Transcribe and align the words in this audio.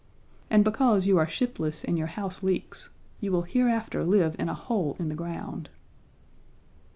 And 0.49 0.63
because 0.63 1.05
you 1.05 1.19
are 1.19 1.27
shiftless 1.27 1.83
and 1.83 1.95
your 1.95 2.07
house 2.07 2.41
leaks, 2.41 2.89
you 3.19 3.31
will 3.31 3.43
hereafter 3.43 4.03
live 4.03 4.35
in 4.39 4.49
a 4.49 4.55
hole 4.55 4.95
in 4.97 5.09
the 5.09 5.13
ground.' 5.15 5.69